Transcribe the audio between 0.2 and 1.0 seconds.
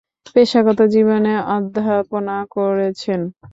পেশাগত